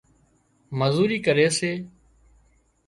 مزوري 0.79 1.17
ڪري 1.25 1.47
سي 1.57 1.71